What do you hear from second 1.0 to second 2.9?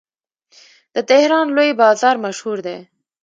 تهران لوی بازار مشهور دی.